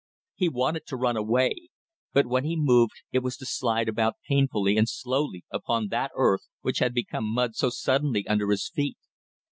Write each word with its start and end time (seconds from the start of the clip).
He 0.33 0.49
wanted 0.49 0.87
to 0.87 0.95
run 0.95 1.15
away, 1.15 1.69
but 2.11 2.25
when 2.25 2.43
he 2.43 2.55
moved 2.59 3.03
it 3.11 3.19
was 3.19 3.37
to 3.37 3.45
slide 3.45 3.87
about 3.87 4.15
painfully 4.27 4.75
and 4.75 4.89
slowly 4.89 5.45
upon 5.51 5.89
that 5.89 6.09
earth 6.15 6.47
which 6.61 6.79
had 6.79 6.95
become 6.95 7.31
mud 7.31 7.53
so 7.55 7.69
suddenly 7.69 8.25
under 8.27 8.49
his 8.49 8.67
feet. 8.67 8.97